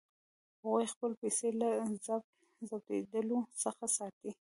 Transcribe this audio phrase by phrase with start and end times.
[0.61, 1.69] هغوی خپلې پیسې له
[2.69, 4.31] ضبظېدلو څخه ساتي.